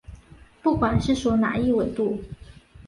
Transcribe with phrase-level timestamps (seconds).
[0.63, 2.19] 不管是属哪一纬度。